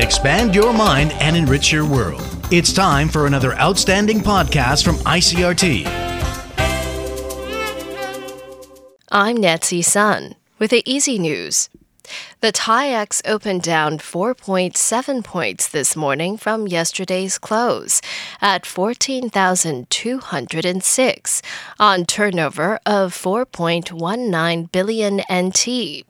[0.00, 2.22] Expand your mind and enrich your world.
[2.50, 5.84] It's time for another outstanding podcast from ICRT.
[9.12, 11.68] I'm Nancy Sun with the Easy News.
[12.40, 18.00] The TAIEX opened down 4.7 points this morning from yesterday's close
[18.40, 21.42] at 14,206
[21.78, 26.06] on turnover of 4.19 billion NT.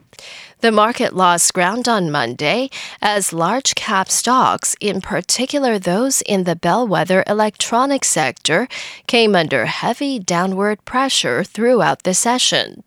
[0.60, 2.68] The market lost ground on Monday
[3.00, 8.68] as large cap stocks, in particular those in the bellwether electronics sector,
[9.06, 12.84] came under heavy downward pressure throughout the session.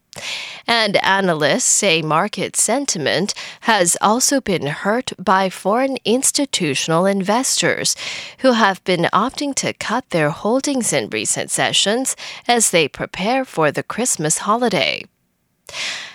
[0.68, 7.96] And analysts say market sentiment has also been hurt by foreign institutional investors
[8.40, 12.16] who have been opting to cut their holdings in recent sessions
[12.48, 15.04] as they prepare for the Christmas holiday.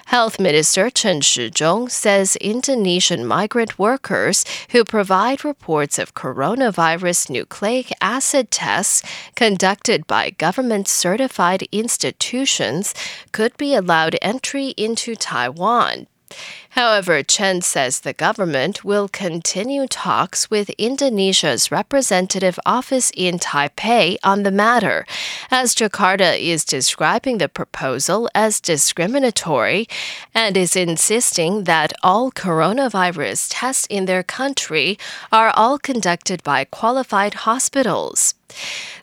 [0.08, 8.50] Health Minister Chen Shizhong says Indonesian migrant workers who provide reports of coronavirus nucleic acid
[8.50, 9.02] tests
[9.34, 12.94] conducted by government certified institutions
[13.32, 16.06] could be allowed entry into Taiwan.
[16.70, 24.42] However, Chen says the government will continue talks with Indonesia's representative office in Taipei on
[24.42, 25.06] the matter,
[25.50, 29.88] as Jakarta is describing the proposal as discriminatory
[30.34, 34.98] and is insisting that all coronavirus tests in their country
[35.32, 38.34] are all conducted by qualified hospitals.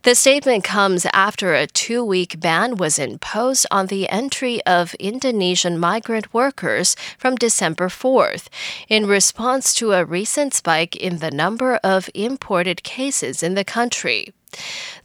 [0.03, 5.79] The statement comes after a two week ban was imposed on the entry of Indonesian
[5.79, 8.47] migrant workers from December 4th
[8.87, 14.33] in response to a recent spike in the number of imported cases in the country.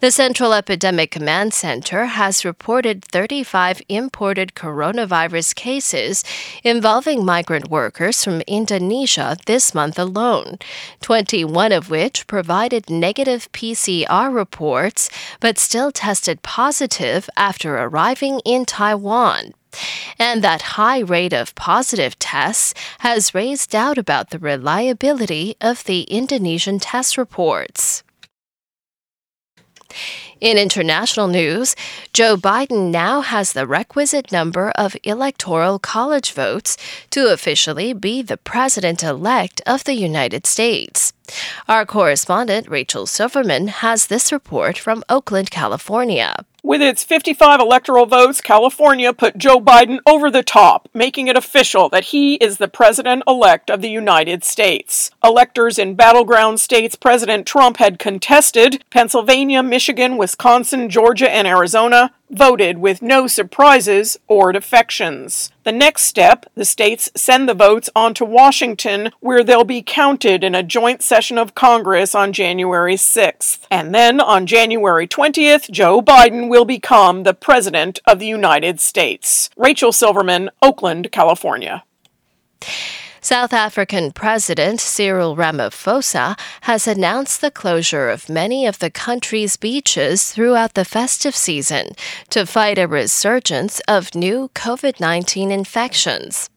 [0.01, 6.25] The Central Epidemic Command Center has reported 35 imported coronavirus cases
[6.65, 10.59] involving migrant workers from Indonesia this month alone,
[11.03, 19.53] 21 of which provided negative PCR reports but still tested positive after arriving in Taiwan.
[20.19, 26.03] And that high rate of positive tests has raised doubt about the reliability of the
[26.03, 28.03] Indonesian test reports.
[30.41, 31.77] In international news,
[32.13, 36.77] Joe Biden now has the requisite number of electoral college votes
[37.11, 41.13] to officially be the president elect of the United States.
[41.69, 46.35] Our correspondent Rachel Silverman has this report from Oakland, California.
[46.63, 51.89] With its 55 electoral votes, California put Joe Biden over the top, making it official
[51.89, 55.11] that he is the president elect of the United States.
[55.25, 62.79] Electors in battleground states President Trump had contested Pennsylvania, Michigan, Wisconsin, Georgia, and Arizona voted
[62.79, 65.51] with no surprises or defections.
[65.65, 70.43] The next step, the states send the votes on to Washington, where they'll be counted
[70.43, 73.67] in a joint session of Congress on January 6th.
[73.71, 79.51] And then on January 20th, Joe Biden will become the President of the United States.
[79.57, 81.85] Rachel Silverman, Oakland, California.
[83.23, 90.33] South African President Cyril Ramaphosa has announced the closure of many of the country's beaches
[90.33, 91.91] throughout the festive season
[92.31, 96.49] to fight a resurgence of new COVID 19 infections.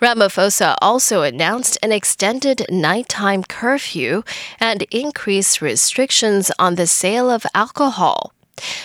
[0.00, 4.22] Ramaphosa also announced an extended nighttime curfew
[4.60, 8.32] and increased restrictions on the sale of alcohol.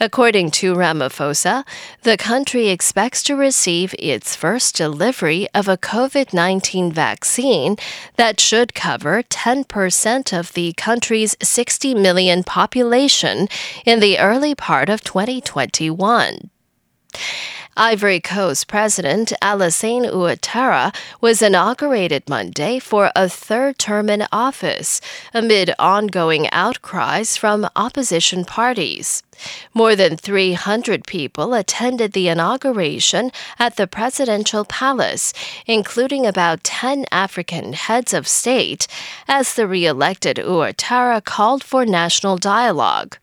[0.00, 1.64] According to Ramaphosa,
[2.02, 7.76] the country expects to receive its first delivery of a COVID 19 vaccine
[8.16, 13.48] that should cover 10% of the country's 60 million population
[13.84, 16.50] in the early part of 2021.
[17.80, 25.00] Ivory Coast President Alassane Ouattara was inaugurated Monday for a third term in office
[25.32, 29.22] amid ongoing outcries from opposition parties.
[29.72, 33.30] More than 300 people attended the inauguration
[33.60, 35.32] at the presidential palace,
[35.64, 38.88] including about 10 African heads of state,
[39.28, 43.18] as the re elected Ouattara called for national dialogue.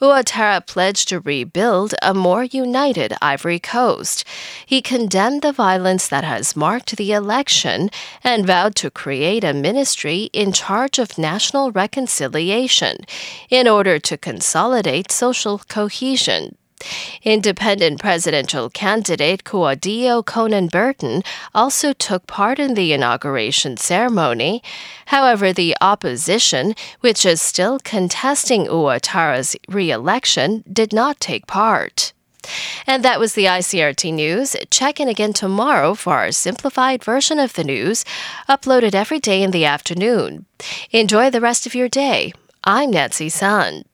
[0.00, 4.24] Ouattara pledged to rebuild a more united Ivory Coast.
[4.64, 7.90] He condemned the violence that has marked the election
[8.22, 12.98] and vowed to create a ministry in charge of national reconciliation
[13.50, 16.56] in order to consolidate social cohesion.
[17.22, 21.22] Independent presidential candidate Kouadio Konan Bertin
[21.54, 24.62] also took part in the inauguration ceremony.
[25.06, 32.12] However, the opposition, which is still contesting Ouattara's re-election, did not take part.
[32.86, 34.54] And that was the ICRT news.
[34.70, 38.04] Check in again tomorrow for our simplified version of the news,
[38.48, 40.46] uploaded every day in the afternoon.
[40.92, 42.32] Enjoy the rest of your day.
[42.62, 43.84] I'm Nancy Sun.